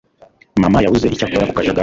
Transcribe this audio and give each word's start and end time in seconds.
Mama 0.61 0.77
yabuze 0.83 1.05
icyo 1.07 1.25
akora 1.25 1.49
ku 1.49 1.53
kajagari. 1.57 1.79